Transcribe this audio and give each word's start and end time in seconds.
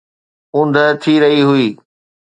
اوندهه 0.55 0.87
ٿي 1.01 1.13
رهي 1.21 1.41
هئي. 1.49 1.67